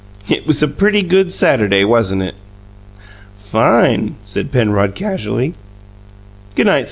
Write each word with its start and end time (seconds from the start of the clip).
"It 0.27 0.47
was 0.47 0.63
a 0.63 0.67
pretty 0.67 1.03
good 1.03 1.31
Saturday, 1.31 1.85
wasn't 1.85 2.23
it?" 2.23 2.33
"Fine!" 3.37 4.15
said 4.23 4.51
Penrod 4.51 4.95
casually. 4.95 5.53
"G' 6.55 6.63
night, 6.63 6.69
Sam." 6.69 6.79